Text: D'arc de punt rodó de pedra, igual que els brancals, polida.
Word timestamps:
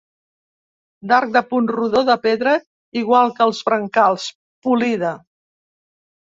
D'arc 1.09 1.35
de 1.35 1.43
punt 1.51 1.67
rodó 1.75 2.01
de 2.07 2.15
pedra, 2.23 2.53
igual 3.03 3.35
que 3.37 3.47
els 3.49 3.61
brancals, 3.69 4.27
polida. 4.69 5.13